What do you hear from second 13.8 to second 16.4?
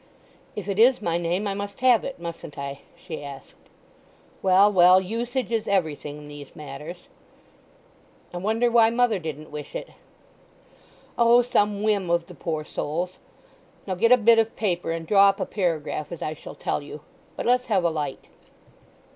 Now get a bit of paper and draw up a paragraph as I